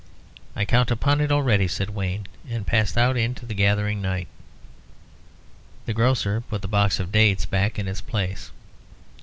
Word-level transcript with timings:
"I 0.55 0.65
count 0.65 0.89
upon 0.89 1.21
it 1.21 1.31
already," 1.31 1.67
said 1.67 1.91
Wayne, 1.91 2.25
and 2.49 2.65
passed 2.65 2.97
out 2.97 3.15
into 3.15 3.45
the 3.45 3.53
gathering 3.53 4.01
night. 4.01 4.27
The 5.85 5.93
grocer 5.93 6.41
put 6.41 6.63
the 6.63 6.67
box 6.67 6.99
of 6.99 7.11
dates 7.11 7.45
back 7.45 7.77
in 7.77 7.87
its 7.87 8.01
place. 8.01 8.49